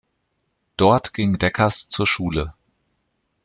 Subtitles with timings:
[0.77, 2.55] Dort ging Deckers zur Schule.